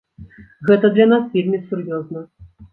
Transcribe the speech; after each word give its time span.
Гэта 0.69 0.91
для 0.95 1.07
нас 1.13 1.29
вельмі 1.35 1.63
сур'ёзна. 1.69 2.29